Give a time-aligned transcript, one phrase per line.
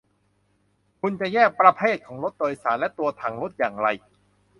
[0.99, 3.87] คุณจะแยกประเภทของรถโดยสารและตัวถังรถอย่างไร?